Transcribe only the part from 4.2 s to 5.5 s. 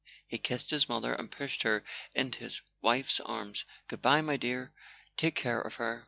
my dear. Take